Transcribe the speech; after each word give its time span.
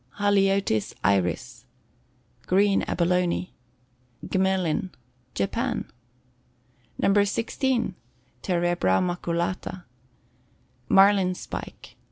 Haliotis 0.19 0.95
Iris. 1.03 1.65
Green 2.47 2.81
Abalone. 2.87 3.53
Gmelin. 4.25 4.89
Japan. 5.35 5.91
No. 6.97 7.23
16. 7.23 7.93
Terebra 8.41 8.99
Maculata. 8.99 9.83
Marlin 10.89 11.35
Spike. 11.35 11.97